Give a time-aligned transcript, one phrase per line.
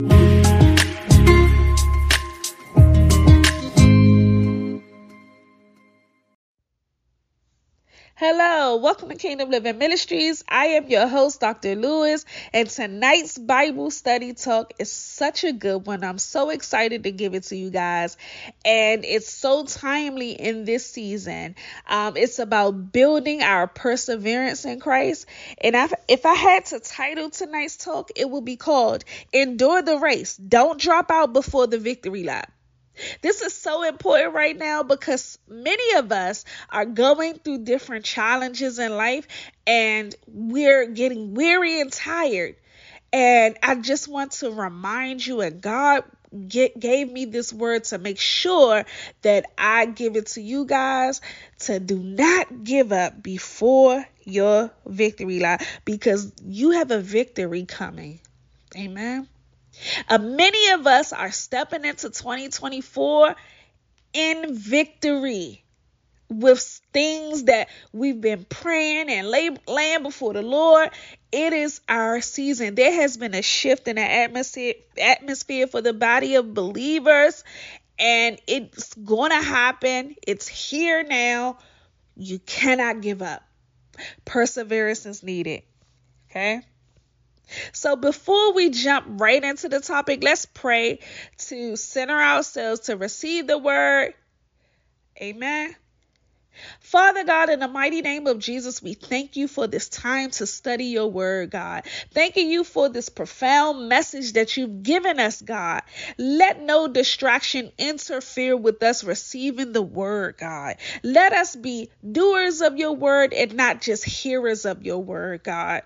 [0.00, 0.57] Thank you.
[8.30, 10.44] Hello, welcome to Kingdom Living Ministries.
[10.46, 11.74] I am your host, Dr.
[11.76, 16.04] Lewis, and tonight's Bible study talk is such a good one.
[16.04, 18.18] I'm so excited to give it to you guys,
[18.66, 21.56] and it's so timely in this season.
[21.88, 25.24] Um, it's about building our perseverance in Christ,
[25.62, 29.96] and if, if I had to title tonight's talk, it would be called Endure the
[29.96, 32.52] Race, Don't Drop Out Before the Victory Lap.
[33.22, 38.78] This is so important right now because many of us are going through different challenges
[38.78, 39.26] in life
[39.66, 42.56] and we're getting weary and tired.
[43.12, 46.04] And I just want to remind you, and God
[46.46, 48.84] get, gave me this word to make sure
[49.22, 51.20] that I give it to you guys
[51.60, 58.20] to do not give up before your victory lie because you have a victory coming.
[58.76, 59.26] Amen.
[60.08, 63.34] Uh, many of us are stepping into 2024
[64.12, 65.64] in victory
[66.30, 66.60] with
[66.92, 70.90] things that we've been praying and lay, laying before the Lord.
[71.32, 72.74] It is our season.
[72.74, 77.44] There has been a shift in the atmosphere, atmosphere for the body of believers,
[77.98, 80.16] and it's going to happen.
[80.26, 81.58] It's here now.
[82.16, 83.42] You cannot give up.
[84.24, 85.62] Perseverance is needed.
[86.30, 86.62] Okay.
[87.72, 91.00] So before we jump right into the topic, let's pray
[91.48, 94.14] to center ourselves to receive the word.
[95.20, 95.74] Amen.
[96.80, 100.46] Father God, in the mighty name of Jesus, we thank you for this time to
[100.46, 101.84] study your word, God.
[102.12, 105.82] Thanking you for this profound message that you've given us, God.
[106.16, 110.76] Let no distraction interfere with us receiving the word, God.
[111.02, 115.82] Let us be doers of your word and not just hearers of your word, God.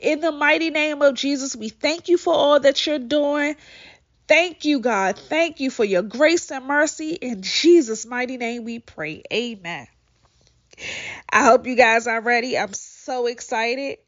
[0.00, 3.56] In the mighty name of Jesus, we thank you for all that you're doing.
[4.26, 5.18] Thank you, God.
[5.18, 7.10] Thank you for your grace and mercy.
[7.10, 9.22] In Jesus' mighty name, we pray.
[9.32, 9.86] Amen.
[11.28, 12.58] I hope you guys are ready.
[12.58, 13.98] I'm so excited.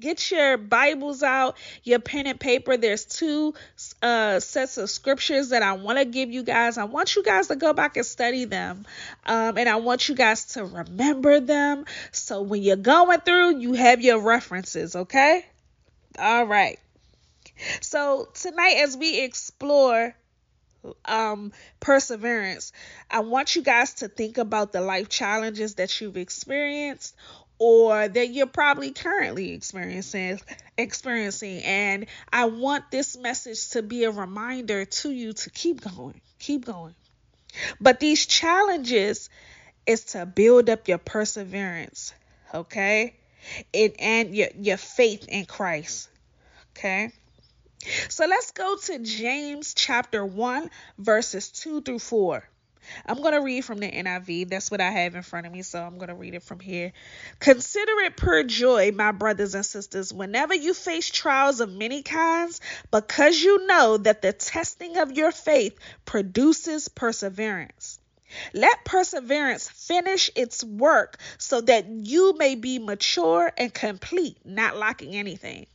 [0.00, 2.78] Get your Bibles out, your pen and paper.
[2.78, 3.52] There's two
[4.00, 6.78] uh, sets of scriptures that I want to give you guys.
[6.78, 8.86] I want you guys to go back and study them.
[9.26, 11.84] Um, and I want you guys to remember them.
[12.12, 15.44] So when you're going through, you have your references, okay?
[16.18, 16.78] All right.
[17.82, 20.14] So tonight, as we explore
[21.04, 22.72] um perseverance
[23.10, 27.14] i want you guys to think about the life challenges that you've experienced
[27.60, 30.40] or that you're probably currently experiencing
[30.76, 31.62] experiencing.
[31.62, 36.64] And I want this message to be a reminder to you to keep going keep
[36.64, 36.94] going.
[37.80, 39.28] But these challenges
[39.86, 42.12] is to build up your perseverance
[42.52, 43.14] okay?
[43.74, 46.08] And your your faith in Christ
[46.72, 47.12] okay?
[48.08, 52.42] So let's go to James chapter 1 verses 2 through 4
[53.06, 54.48] I'm going to read from the NIV.
[54.48, 56.60] That's what I have in front of me, so I'm going to read it from
[56.60, 56.92] here.
[57.38, 62.60] Consider it pure joy, my brothers and sisters, whenever you face trials of many kinds,
[62.90, 67.98] because you know that the testing of your faith produces perseverance.
[68.54, 75.16] Let perseverance finish its work so that you may be mature and complete, not lacking
[75.16, 75.66] anything.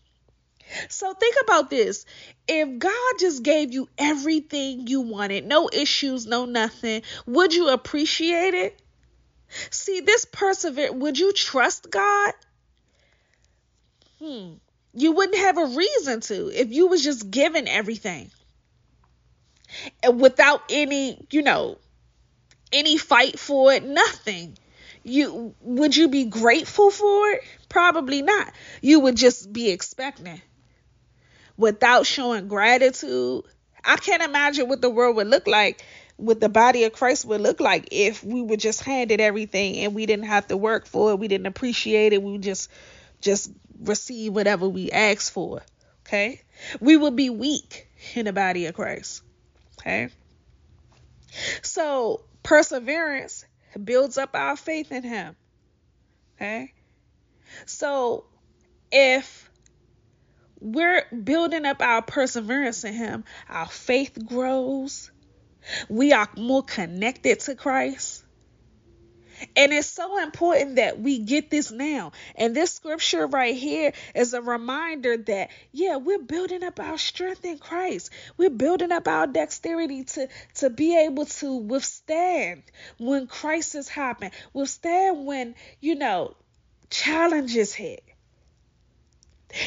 [0.89, 2.05] So think about this.
[2.47, 8.53] If God just gave you everything you wanted, no issues, no nothing, would you appreciate
[8.53, 8.81] it?
[9.69, 12.33] See, this persevere, would you trust God?
[14.19, 14.53] Hmm.
[14.93, 18.31] You wouldn't have a reason to if you was just given everything.
[20.01, 21.77] And without any, you know,
[22.71, 24.57] any fight for it, nothing.
[25.03, 27.43] You would you be grateful for it?
[27.69, 28.51] Probably not.
[28.81, 30.41] You would just be expecting
[31.57, 33.43] without showing gratitude.
[33.83, 35.83] I can't imagine what the world would look like,
[36.17, 39.94] what the body of Christ would look like if we were just handed everything and
[39.94, 42.69] we didn't have to work for it, we didn't appreciate it, we just
[43.21, 45.61] just receive whatever we asked for.
[46.05, 46.41] Okay?
[46.79, 49.24] We would be weak in the body of Christ.
[49.80, 50.09] Okay?
[51.62, 53.45] So, perseverance
[53.83, 55.35] builds up our faith in him.
[56.35, 56.74] Okay?
[57.65, 58.25] So,
[58.91, 59.44] if
[60.60, 63.24] we're building up our perseverance in Him.
[63.50, 65.12] Our faith grows.
[65.90, 68.24] We are more connected to Christ.
[69.57, 72.13] And it's so important that we get this now.
[72.36, 77.44] And this scripture right here is a reminder that, yeah, we're building up our strength
[77.44, 78.12] in Christ.
[78.38, 82.63] We're building up our dexterity to, to be able to withstand
[82.98, 86.36] when crisis happen, withstand when, you know,
[86.90, 88.05] challenges hit.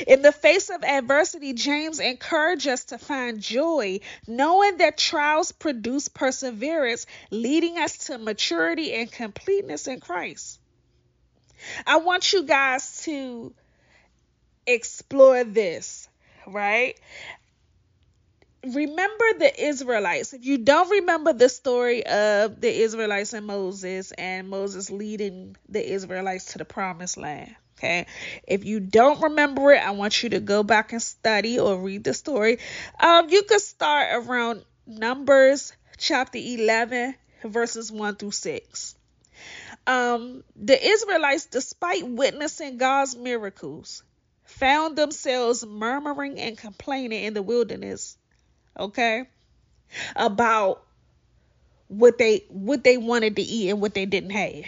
[0.07, 6.09] In the face of adversity, James encourages us to find joy, knowing that trials produce
[6.09, 10.61] perseverance, leading us to maturity and completeness in Christ.
[11.87, 13.55] I want you guys to
[14.67, 16.09] explore this,
[16.47, 16.99] right?
[18.65, 20.35] Remember the Israelites.
[20.35, 25.85] If you don't remember the story of the Israelites and Moses and Moses leading the
[25.85, 28.07] Israelites to the promised land, Okay.
[28.47, 32.03] If you don't remember it, I want you to go back and study or read
[32.03, 32.59] the story.
[32.99, 37.15] Um, you could start around Numbers chapter 11,
[37.45, 38.97] verses 1 through 6.
[39.87, 44.03] Um, the Israelites, despite witnessing God's miracles,
[44.45, 48.19] found themselves murmuring and complaining in the wilderness.
[48.77, 49.29] Okay.
[50.17, 50.83] About
[51.87, 54.65] what they what they wanted to eat and what they didn't have.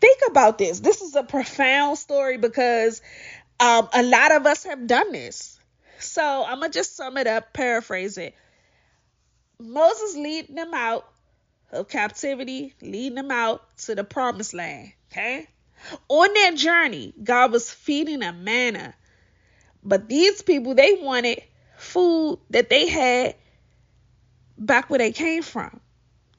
[0.00, 0.80] Think about this.
[0.80, 3.02] This is a profound story because
[3.58, 5.58] um, a lot of us have done this.
[5.98, 8.34] So I'm going to just sum it up, paraphrase it.
[9.58, 11.06] Moses leading them out
[11.70, 14.92] of captivity, leading them out to the promised land.
[15.10, 15.46] Okay.
[16.08, 18.94] On their journey, God was feeding them manna.
[19.82, 21.42] But these people, they wanted
[21.76, 23.34] food that they had
[24.58, 25.80] back where they came from.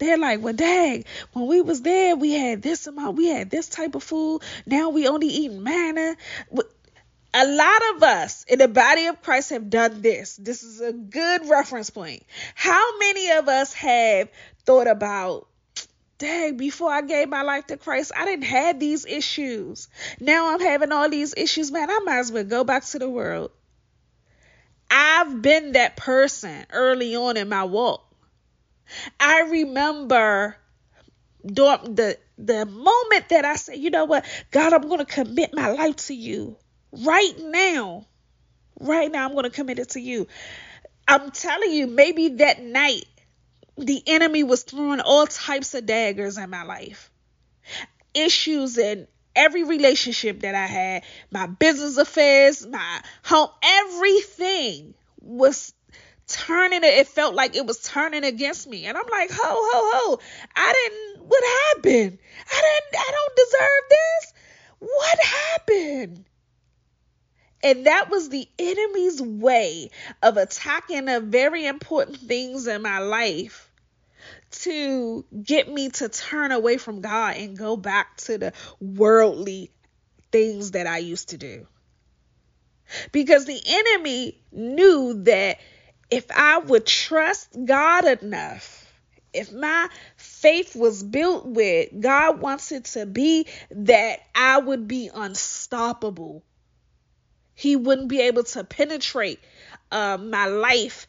[0.02, 3.70] They're like, well, dang, when we was there, we had this amount, we had this
[3.70, 4.42] type of food.
[4.66, 6.18] Now we only eating manna.
[7.36, 10.36] A lot of us in the body of Christ have done this.
[10.38, 12.24] This is a good reference point.
[12.56, 14.30] How many of us have
[14.66, 15.48] thought about,
[16.18, 19.88] dang, before I gave my life to Christ, I didn't have these issues.
[20.20, 21.92] Now I'm having all these issues, man.
[21.92, 23.52] I might as well go back to the world.
[24.90, 28.08] I've been that person early on in my walk.
[29.20, 30.56] I remember
[31.44, 35.72] the the moment that I said, you know what, God, I'm going to commit my
[35.72, 36.58] life to you
[36.92, 38.08] right now.
[38.80, 40.28] Right now, I'm going to commit it to you.
[41.08, 43.06] I'm telling you, maybe that night,
[43.78, 47.12] the enemy was throwing all types of daggers in my life,
[48.14, 55.74] issues in every relationship that I had, my business affairs, my home, everything was
[56.32, 56.94] turning it.
[56.94, 58.86] It felt like it was turning against me.
[58.86, 60.20] And I'm like, ho, ho, ho.
[60.56, 62.18] I didn't, what happened?
[62.52, 64.34] I didn't, I don't deserve this.
[64.80, 66.26] What happened?
[67.64, 69.92] And that was the enemy's way
[70.24, 73.70] of attacking the very important things in my life
[74.52, 79.72] to get me to turn away from God and go back to the worldly
[80.32, 81.68] things that I used to do.
[83.12, 85.60] Because the enemy knew that
[86.12, 88.86] if I would trust God enough,
[89.34, 89.88] if my
[90.18, 96.44] faith was built with, God wants it to be that I would be unstoppable.
[97.56, 99.40] He wouldn't be able to penetrate
[99.90, 101.08] uh, my life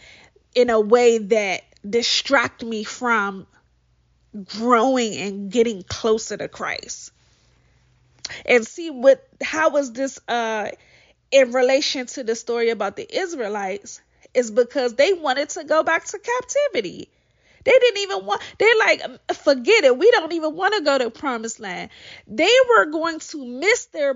[0.54, 3.48] in a way that distract me from
[4.44, 7.10] growing and getting closer to Christ.
[8.46, 10.70] And see what how was this uh
[11.32, 14.00] in relation to the story about the Israelites?
[14.34, 17.08] Is because they wanted to go back to captivity.
[17.64, 19.02] They didn't even want, they're like,
[19.34, 19.96] forget it.
[19.96, 21.90] We don't even want to go to promised land.
[22.26, 24.14] They were going to miss their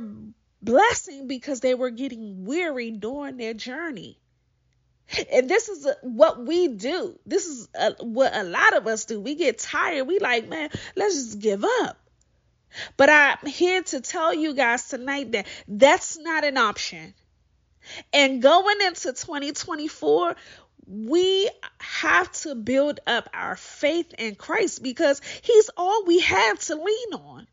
[0.62, 4.18] blessing because they were getting weary during their journey.
[5.32, 7.16] And this is what we do.
[7.24, 7.68] This is
[8.00, 9.20] what a lot of us do.
[9.20, 10.04] We get tired.
[10.04, 11.96] We like, man, let's just give up.
[12.96, 17.14] But I'm here to tell you guys tonight that that's not an option.
[18.12, 20.37] And going into 2024,
[20.87, 26.76] we have to build up our faith in Christ because He's all we have to
[26.76, 27.47] lean on.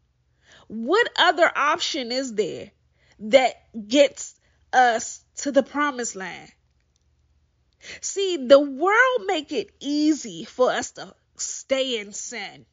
[0.67, 2.71] What other option is there
[3.19, 4.35] that gets
[4.71, 6.51] us to the promised land?
[8.01, 12.65] See, the world make it easy for us to stay in sin.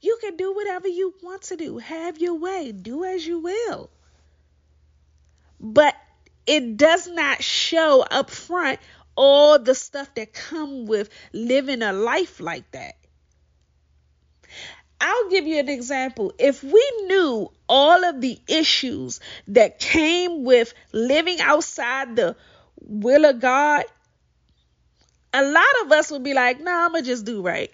[0.00, 1.78] You can do whatever you want to do.
[1.78, 2.72] Have your way.
[2.72, 3.90] Do as you will.
[5.60, 5.94] But
[6.48, 8.80] it does not show up front
[9.14, 12.94] all the stuff that come with living a life like that.
[14.98, 16.32] I'll give you an example.
[16.38, 22.34] If we knew all of the issues that came with living outside the
[22.80, 23.84] will of God,
[25.34, 27.72] a lot of us would be like, "No, nah, I'm gonna just do right."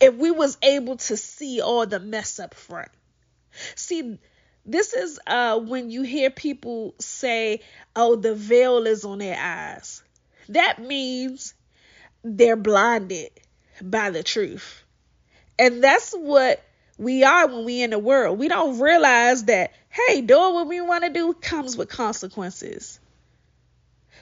[0.00, 2.90] If we was able to see all the mess up front.
[3.76, 4.18] See,
[4.68, 7.60] this is uh, when you hear people say,
[7.96, 10.02] oh, the veil is on their eyes.
[10.50, 11.54] That means
[12.22, 13.30] they're blinded
[13.82, 14.84] by the truth.
[15.58, 16.62] And that's what
[16.98, 18.38] we are when we in the world.
[18.38, 23.00] We don't realize that, hey, doing what we want to do comes with consequences.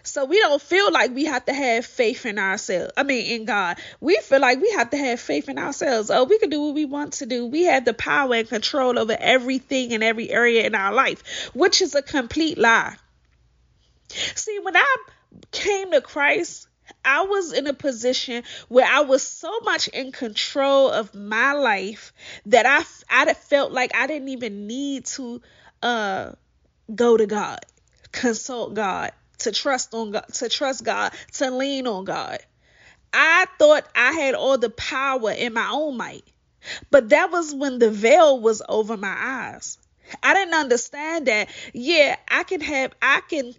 [0.07, 2.93] So we don't feel like we have to have faith in ourselves.
[2.97, 3.77] I mean, in God.
[4.01, 6.11] We feel like we have to have faith in ourselves.
[6.11, 7.47] Oh, we can do what we want to do.
[7.47, 11.83] We have the power and control over everything and every area in our life, which
[11.83, 12.97] is a complete lie.
[14.09, 14.97] See, when I
[15.51, 16.69] came to Christ,
[17.05, 22.13] I was in a position where I was so much in control of my life
[22.47, 25.43] that I I felt like I didn't even need to
[25.83, 26.33] uh
[26.95, 27.59] go to God,
[28.13, 32.39] consult God, to trust on God, to trust God, to lean on God.
[33.13, 36.25] I thought I had all the power in my own might.
[36.91, 39.79] But that was when the veil was over my eyes.
[40.23, 41.49] I didn't understand that.
[41.73, 43.55] Yeah, I can have I can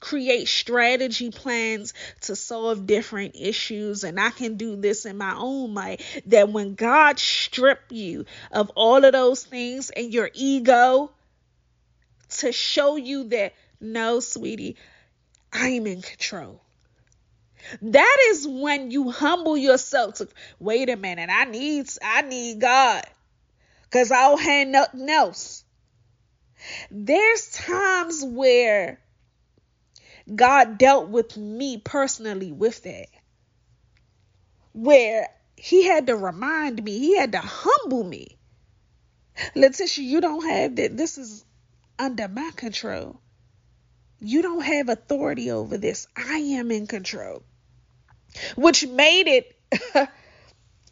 [0.00, 5.72] create strategy plans to solve different issues and I can do this in my own
[5.72, 11.12] might that when God strip you of all of those things and your ego
[12.38, 14.76] to show you that no sweetie
[15.52, 16.60] I'm in control
[17.80, 20.28] that is when you humble yourself to
[20.58, 23.04] wait a minute I need I need God
[23.90, 25.64] cuz I don't have nothing else
[26.90, 29.00] there's times where
[30.32, 33.06] God dealt with me personally with that.
[34.72, 38.38] Where he had to remind me, he had to humble me.
[39.54, 40.96] Letitia, you don't have that.
[40.96, 41.44] This is
[41.98, 43.20] under my control.
[44.24, 46.06] You don't have authority over this.
[46.16, 47.42] I am in control.
[48.54, 49.56] Which made it,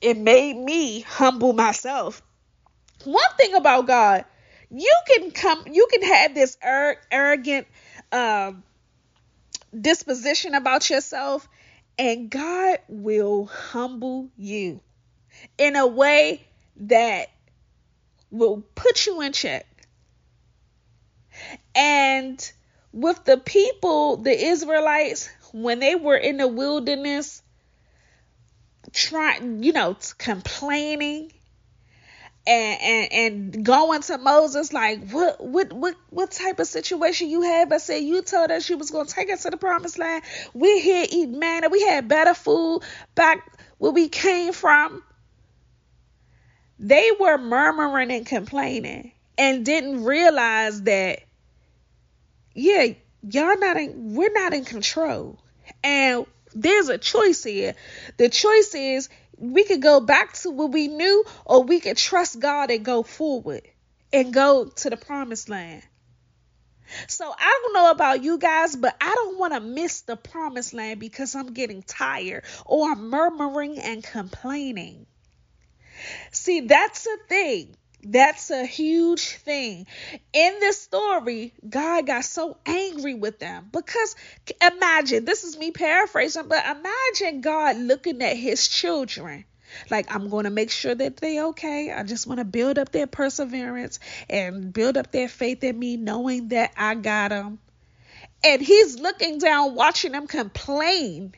[0.01, 2.23] it made me humble myself.
[3.05, 4.25] One thing about God,
[4.69, 7.69] you can come, you can have this arrogant,
[8.11, 8.65] um,
[9.81, 11.49] disposition about yourself,
[11.97, 14.81] and God will humble you
[15.57, 16.45] in a way
[16.79, 17.29] that
[18.33, 19.67] will put you in check.
[21.77, 22.53] And
[22.93, 27.43] with the people, the Israelites, when they were in the wilderness,
[28.93, 31.31] trying, you know, complaining
[32.47, 37.43] and, and and going to Moses like what what what what type of situation you
[37.43, 37.71] have?
[37.71, 40.25] I said you told us you was gonna take us to the promised land.
[40.55, 41.69] We're here eating manna.
[41.69, 42.83] We had better food
[43.15, 45.03] back where we came from.
[46.79, 51.21] They were murmuring and complaining and didn't realize that
[52.61, 55.39] yeah, y'all not in we're not in control.
[55.83, 57.75] And there's a choice here.
[58.17, 62.39] The choice is we could go back to what we knew, or we could trust
[62.39, 63.63] God and go forward
[64.13, 65.83] and go to the promised land.
[67.07, 70.75] So I don't know about you guys, but I don't want to miss the promised
[70.75, 75.07] land because I'm getting tired or I'm murmuring and complaining.
[76.33, 77.77] See, that's the thing.
[78.03, 79.87] That's a huge thing.
[80.33, 84.17] In this story, God got so angry with them because
[84.61, 89.45] imagine, this is me paraphrasing, but imagine God looking at his children.
[89.91, 91.93] Like, I'm going to make sure that they okay.
[91.93, 95.97] I just want to build up their perseverance and build up their faith in me,
[95.97, 97.59] knowing that I got them.
[98.43, 101.35] And he's looking down, watching them complain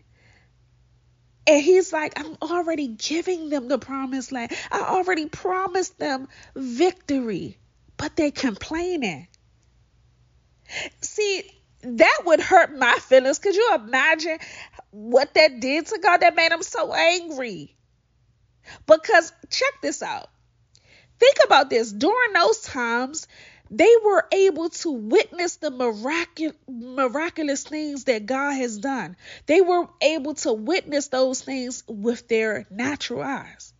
[1.47, 4.53] and he's like, I'm already giving them the promised land.
[4.71, 7.59] I already promised them victory,
[7.97, 9.27] but they're complaining.
[11.01, 11.43] See,
[11.83, 13.41] that would hurt my feelings.
[13.41, 14.39] Could you imagine
[14.91, 17.75] what that did to God that made him so angry?
[18.87, 20.29] Because check this out.
[21.19, 21.93] Think about this.
[21.93, 23.27] During those times,
[23.73, 29.17] they were able to witness the miraculous, miraculous things that God has done.
[29.47, 33.73] They were able to witness those things with their natural eyes.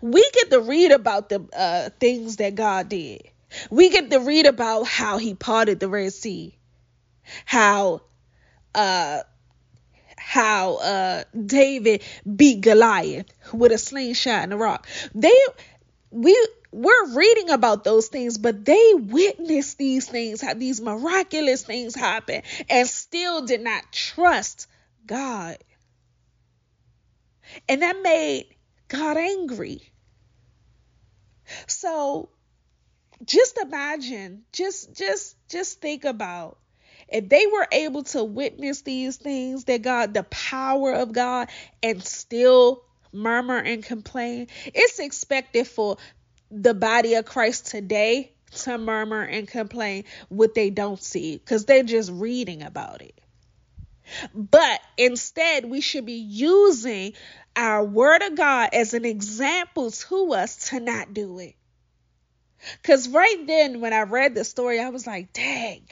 [0.00, 3.22] We get to read about the uh, things that God did.
[3.70, 6.56] We get to read about how he parted the Red Sea,
[7.44, 8.02] how
[8.72, 9.22] uh,
[10.16, 12.04] how uh, David
[12.36, 14.86] beat Goliath with a slingshot and a rock.
[15.12, 15.36] They
[16.10, 21.94] we we're reading about those things, but they witnessed these things, how these miraculous things
[21.94, 24.66] happen, and still did not trust
[25.06, 25.56] God.
[27.68, 28.46] And that made
[28.88, 29.80] God angry.
[31.66, 32.28] So
[33.24, 36.58] just imagine, just just just think about
[37.08, 41.48] if they were able to witness these things that God, the power of God,
[41.82, 42.84] and still
[43.18, 45.96] murmur and complain, it's expected for
[46.50, 51.82] the body of Christ today to murmur and complain what they don't see because they're
[51.82, 53.20] just reading about it.
[54.34, 57.12] But instead, we should be using
[57.54, 61.54] our word of God as an example to us to not do it.
[62.82, 65.82] Cause right then when I read the story, I was like, dang,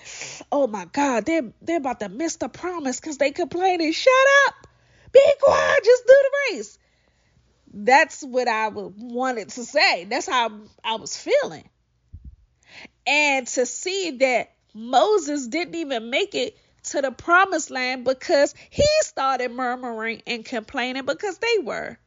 [0.50, 3.92] oh my God, they're they're about to miss the promise because they complaining.
[3.92, 4.12] Shut
[4.48, 4.66] up.
[5.12, 6.78] Be quiet, just do the race.
[7.72, 10.04] That's what I wanted to say.
[10.04, 10.50] That's how
[10.84, 11.68] I was feeling.
[13.06, 18.86] And to see that Moses didn't even make it to the promised land because he
[19.00, 21.98] started murmuring and complaining because they were.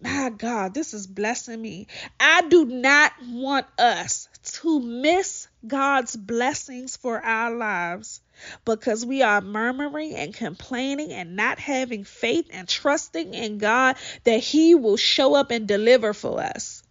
[0.00, 1.88] My God, this is blessing me.
[2.18, 4.28] I do not want us
[4.60, 8.20] to miss God's blessings for our lives
[8.64, 14.38] because we are murmuring and complaining and not having faith and trusting in God that
[14.38, 16.82] He will show up and deliver for us.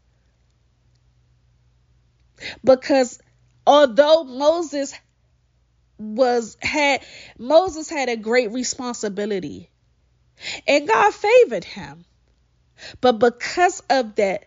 [2.64, 3.20] Because
[3.66, 4.94] although Moses
[5.98, 7.02] was had
[7.38, 9.70] Moses had a great responsibility
[10.68, 12.06] and God favored him.
[13.02, 14.46] But because of that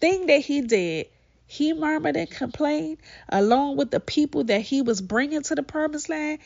[0.00, 1.08] thing that he did,
[1.50, 6.08] he murmured and complained along with the people that he was bringing to the promised
[6.08, 6.38] land.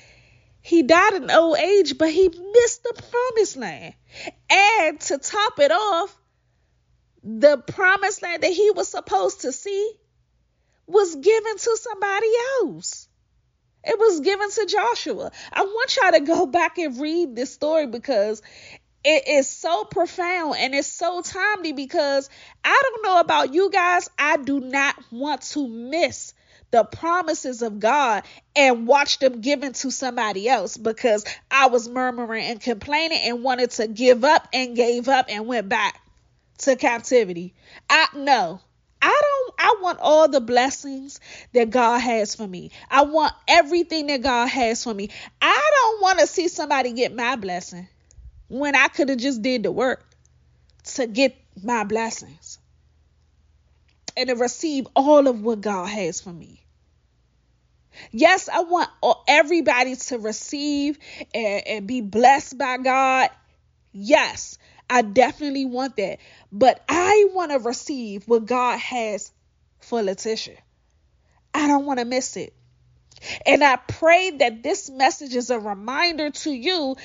[0.63, 3.95] He died in old age, but he missed the promised land.
[4.49, 6.17] And to top it off,
[7.23, 9.93] the promised land that he was supposed to see
[10.87, 12.31] was given to somebody
[12.63, 13.07] else.
[13.85, 15.33] It was given to Joshua.
[15.53, 18.41] I want y'all to go back and read this story because
[19.05, 22.31] it is so profound and it's so timely because
[22.65, 24.09] I don't know about you guys.
[24.19, 26.33] I do not want to miss
[26.71, 28.25] the promises of God
[28.57, 33.71] and watch them given to somebody else because I was murmuring and complaining and wanted
[33.73, 36.01] to give up and gave up and went back
[36.59, 37.55] to captivity.
[37.89, 38.61] I know.
[39.03, 41.21] I don't I want all the blessings
[41.53, 42.71] that God has for me.
[42.91, 45.11] I want everything that God has for me.
[45.43, 47.87] I don't want to see somebody get my blessing
[48.55, 50.07] when I could have just did the work
[50.85, 52.61] to get my blessings
[54.17, 56.65] and to receive all of what God has for me.
[58.13, 58.91] Yes, I want
[59.27, 60.99] everybody to receive
[61.35, 63.31] and, and be blessed by God.
[63.93, 64.57] Yes,
[64.89, 66.19] I definitely want that.
[66.53, 69.33] But I want to receive what God has
[69.81, 70.59] for Letitia.
[71.53, 72.55] I don't want to miss it.
[73.47, 76.97] And I pray that this message is a reminder to you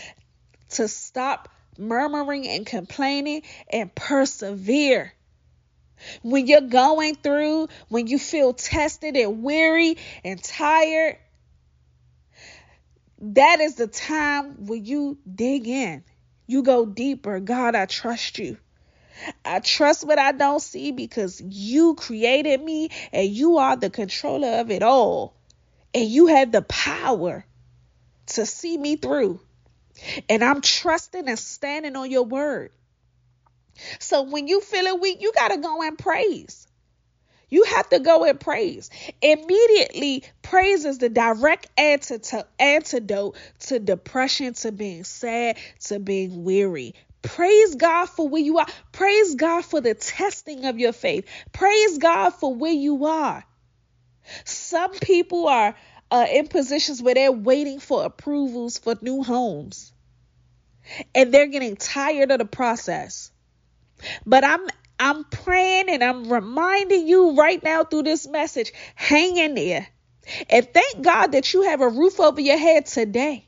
[0.69, 5.13] to stop murmuring and complaining and persevere.
[6.21, 11.17] When you're going through, when you feel tested and weary and tired,
[13.21, 16.03] that is the time when you dig in.
[16.47, 17.39] You go deeper.
[17.39, 18.57] God, I trust you.
[19.43, 24.59] I trust what I don't see because you created me and you are the controller
[24.59, 25.35] of it all.
[25.93, 27.45] And you have the power
[28.27, 29.41] to see me through.
[30.29, 32.71] And I'm trusting and standing on your word.
[33.99, 36.67] So when you feeling weak, you got to go and praise.
[37.49, 38.89] You have to go and praise.
[39.21, 46.93] Immediately, praise is the direct antidote to depression, to being sad, to being weary.
[47.21, 48.67] Praise God for where you are.
[48.91, 51.27] Praise God for the testing of your faith.
[51.51, 53.43] Praise God for where you are.
[54.45, 55.75] Some people are
[56.11, 59.93] uh, in positions where they're waiting for approvals for new homes
[61.13, 63.31] and they're getting tired of the process.
[64.25, 64.67] But I'm
[64.99, 69.87] I'm praying and I'm reminding you right now through this message, hang in there.
[70.49, 73.47] And thank God that you have a roof over your head today.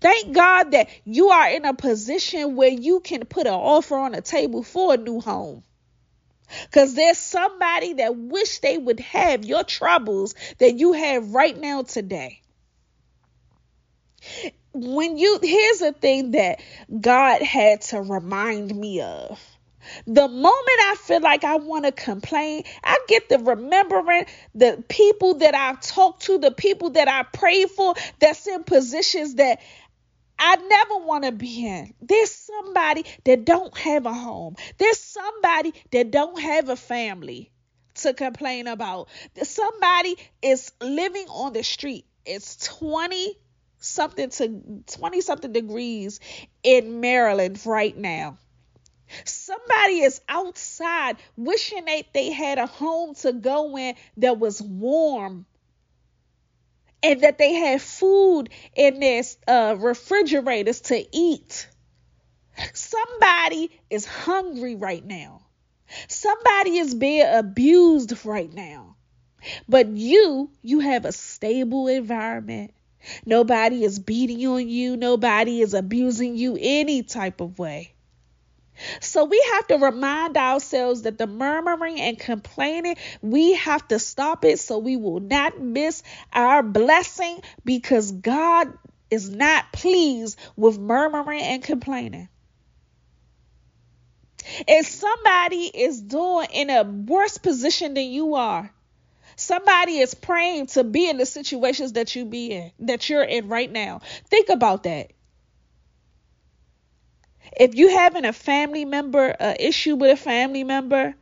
[0.00, 4.12] Thank God that you are in a position where you can put an offer on
[4.12, 5.64] the table for a new home.
[6.64, 11.82] Because there's somebody that wish they would have your troubles that you have right now
[11.82, 12.40] today.
[14.72, 16.60] When you, here's the thing that
[17.00, 19.40] God had to remind me of.
[20.06, 25.34] The moment I feel like I want to complain, I get the remembering the people
[25.38, 29.60] that I've talked to, the people that I prayed for that's in positions that
[30.40, 31.92] I never want to be in.
[32.00, 34.56] There's somebody that don't have a home.
[34.78, 37.52] There's somebody that don't have a family
[37.96, 39.08] to complain about.
[39.42, 42.06] Somebody is living on the street.
[42.24, 43.36] It's 20
[43.80, 46.20] something to 20 something degrees
[46.62, 48.38] in Maryland right now.
[49.24, 55.44] Somebody is outside wishing that they had a home to go in that was warm
[57.02, 61.68] and that they had food in their uh, refrigerators to eat.
[62.74, 65.42] Somebody is hungry right now.
[66.08, 68.96] Somebody is being abused right now.
[69.68, 72.72] But you, you have a stable environment.
[73.24, 74.96] Nobody is beating on you.
[74.96, 77.94] Nobody is abusing you any type of way.
[79.00, 84.44] So we have to remind ourselves that the murmuring and complaining, we have to stop
[84.44, 88.72] it so we will not miss our blessing because God
[89.10, 92.28] is not pleased with murmuring and complaining.
[94.66, 98.72] If somebody is doing in a worse position than you are,
[99.36, 103.48] somebody is praying to be in the situations that you be in, that you're in
[103.48, 104.00] right now.
[104.28, 105.12] Think about that.
[107.56, 111.14] If you having a family member, a issue with a family member,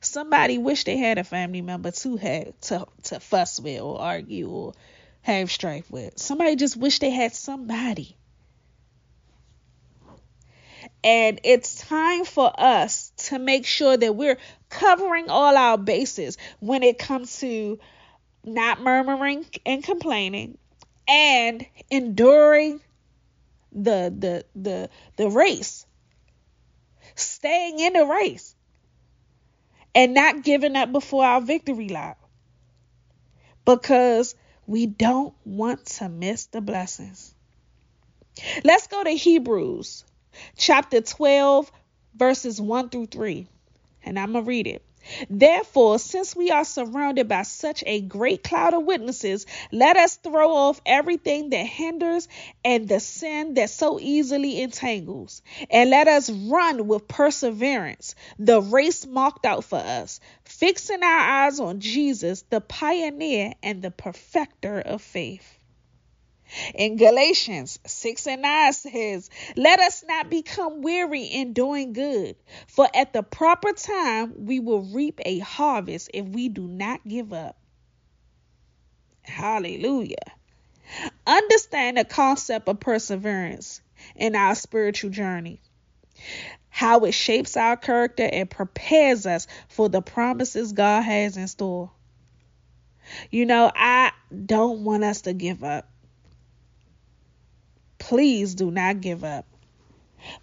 [0.00, 4.48] somebody wish they had a family member to have to to fuss with or argue
[4.48, 4.74] or
[5.22, 6.18] have strife with.
[6.18, 8.16] Somebody just wish they had somebody.
[11.04, 16.82] And it's time for us to make sure that we're covering all our bases when
[16.82, 17.78] it comes to
[18.44, 20.58] not murmuring and complaining
[21.08, 22.80] and enduring
[23.72, 25.86] the the the the race.
[27.14, 28.54] Staying in the race.
[29.94, 32.18] And not giving up before our victory lap.
[33.64, 34.34] Because
[34.66, 37.34] we don't want to miss the blessings.
[38.64, 40.04] Let's go to hebrews
[40.56, 41.70] chapter 12
[42.14, 43.46] verses 1 through 3
[44.04, 44.82] and i'm gonna read it
[45.28, 50.54] Therefore, since we are surrounded by such a great cloud of witnesses, let us throw
[50.54, 52.28] off everything that hinders
[52.64, 59.06] and the sin that so easily entangles, and let us run with perseverance the race
[59.06, 65.02] marked out for us, fixing our eyes on Jesus, the pioneer and the perfecter of
[65.02, 65.58] faith.
[66.74, 72.36] In Galatians 6 and 9 says, Let us not become weary in doing good,
[72.66, 77.32] for at the proper time we will reap a harvest if we do not give
[77.32, 77.56] up.
[79.22, 80.16] Hallelujah.
[81.26, 83.80] Understand the concept of perseverance
[84.16, 85.60] in our spiritual journey,
[86.68, 91.90] how it shapes our character and prepares us for the promises God has in store.
[93.30, 94.12] You know, I
[94.44, 95.91] don't want us to give up
[98.02, 99.46] please do not give up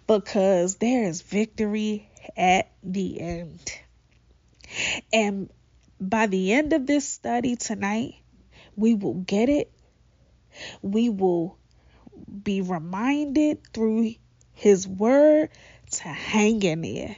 [0.06, 3.60] because there is victory at the end.
[5.12, 5.50] And
[6.00, 8.14] by the end of this study tonight,
[8.76, 9.70] we will get it.
[10.80, 11.58] We will
[12.42, 14.14] be reminded through
[14.54, 15.50] his word
[15.90, 17.16] to hang in there.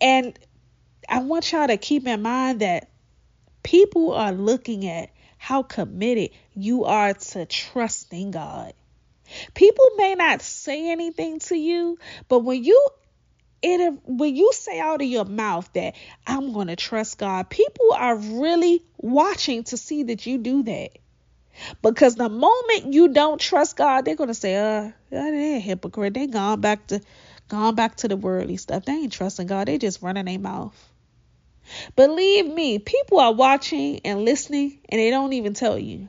[0.00, 0.36] And
[1.08, 2.90] I want y'all to keep in mind that
[3.62, 8.72] people are looking at how committed you are to trusting God.
[9.54, 12.88] People may not say anything to you, but when you
[13.62, 15.94] it when you say out of your mouth that
[16.26, 20.90] I'm going to trust God, people are really watching to see that you do that.
[21.82, 26.14] Because the moment you don't trust God, they're going to say, "Uh, they're a hypocrite.
[26.14, 27.00] They gone back to
[27.48, 28.84] gone back to the worldly stuff.
[28.84, 29.68] They ain't trusting God.
[29.68, 30.74] They just running their mouth."
[31.96, 36.08] Believe me, people are watching and listening and they don't even tell you.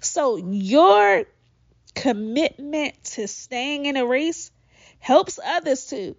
[0.00, 1.24] So your
[1.94, 4.50] commitment to staying in a race
[4.98, 6.16] helps others too.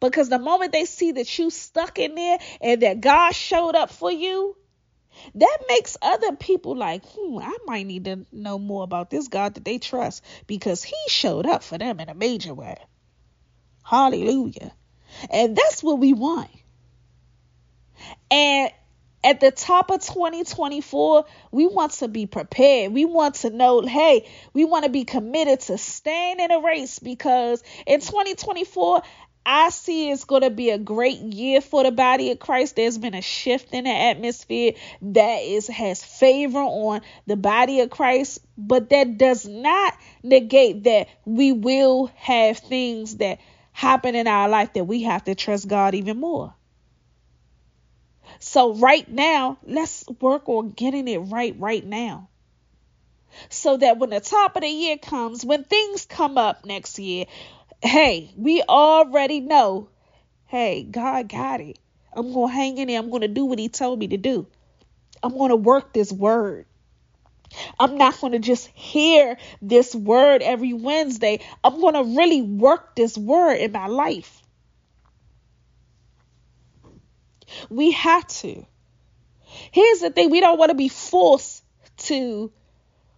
[0.00, 3.90] Because the moment they see that you stuck in there and that God showed up
[3.90, 4.56] for you,
[5.34, 9.54] that makes other people like, hmm, I might need to know more about this God
[9.54, 12.76] that they trust because he showed up for them in a major way.
[13.84, 14.72] Hallelujah.
[15.30, 16.50] And that's what we want.
[18.30, 18.70] And
[19.24, 22.92] at the top of 2024, we want to be prepared.
[22.92, 26.98] We want to know, hey, we want to be committed to staying in a race
[26.98, 29.02] because in 2024,
[29.44, 32.76] I see it's going to be a great year for the body of Christ.
[32.76, 37.88] There's been a shift in the atmosphere that is has favor on the body of
[37.88, 43.40] Christ, but that does not negate that we will have things that
[43.72, 46.54] happen in our life that we have to trust God even more.
[48.40, 52.28] So right now, let's work on getting it right right now.
[53.50, 57.26] So that when the top of the year comes, when things come up next year,
[57.82, 59.88] hey, we already know,
[60.46, 61.78] hey, God got it.
[62.12, 62.98] I'm going to hang in there.
[62.98, 64.46] I'm going to do what he told me to do.
[65.22, 66.66] I'm going to work this word.
[67.78, 71.40] I'm not going to just hear this word every Wednesday.
[71.64, 74.37] I'm going to really work this word in my life.
[77.70, 78.66] We have to.
[79.70, 81.64] Here's the thing we don't want to be forced
[81.98, 82.52] to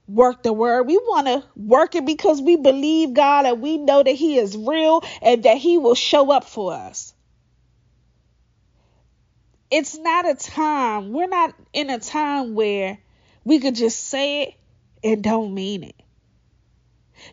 [0.07, 0.85] work the word.
[0.87, 4.57] We want to work it because we believe God and we know that He is
[4.57, 7.15] real and that He will show up for us.
[9.71, 12.99] It's not a time, we're not in a time where
[13.45, 14.55] we could just say it
[15.05, 15.95] and don't mean it.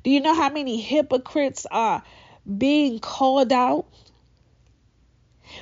[0.03, 2.03] Do you know how many hypocrites are
[2.57, 3.87] being called out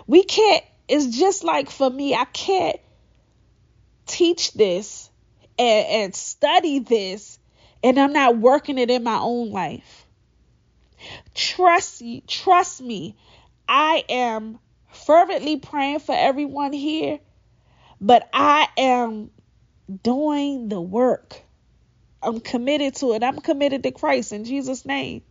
[0.08, 2.79] We can't, it's just like for me, I can't
[4.05, 5.09] teach this
[5.57, 7.39] and, and study this
[7.83, 10.05] and I'm not working it in my own life.
[11.33, 13.15] Trust trust me.
[13.67, 14.59] I am
[14.91, 17.19] fervently praying for everyone here,
[18.01, 19.29] but I am
[20.03, 21.41] doing the work.
[22.23, 23.23] I'm committed to it.
[23.23, 25.21] I'm committed to Christ in Jesus' name.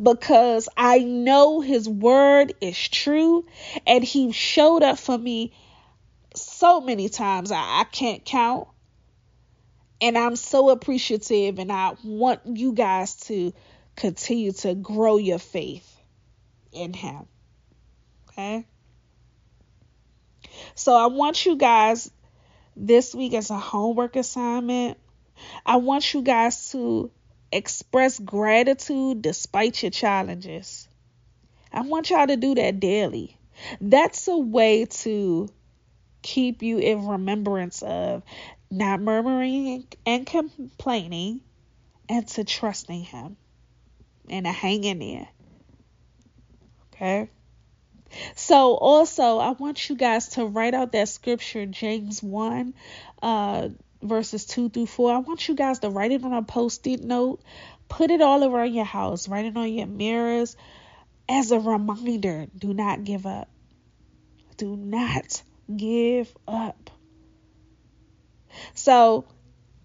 [0.00, 3.46] Because I know his word is true
[3.86, 5.52] and he showed up for me
[6.34, 8.68] so many times I, I can't count.
[10.00, 13.52] And I'm so appreciative and I want you guys to
[13.96, 15.92] continue to grow your faith
[16.72, 17.26] in him.
[18.30, 18.64] Okay?
[20.76, 22.10] So I want you guys
[22.76, 24.98] this week as a homework assignment.
[25.66, 27.10] I want you guys to
[27.52, 30.88] express gratitude despite your challenges.
[31.72, 33.36] I want y'all to do that daily.
[33.80, 35.48] That's a way to
[36.22, 38.22] keep you in remembrance of
[38.70, 41.40] not murmuring and complaining
[42.08, 43.36] and to trusting Him
[44.28, 45.28] and to hang in there.
[46.92, 47.30] Okay?
[48.34, 52.74] So, also, I want you guys to write out that scripture, James 1,
[53.22, 53.68] uh,
[54.02, 55.12] verses 2 through 4.
[55.12, 57.40] I want you guys to write it on a post it note,
[57.88, 60.56] put it all around your house, write it on your mirrors
[61.28, 63.48] as a reminder do not give up.
[64.56, 65.42] Do not
[65.74, 66.90] give up.
[68.74, 69.26] So,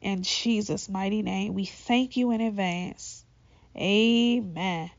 [0.00, 3.24] In Jesus' mighty name, we thank you in advance.
[3.76, 4.90] Amen.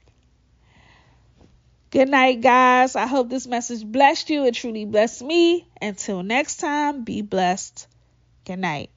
[1.91, 2.95] Good night, guys.
[2.95, 4.45] I hope this message blessed you.
[4.45, 5.67] It truly blessed me.
[5.81, 7.87] Until next time, be blessed.
[8.45, 8.91] Good night.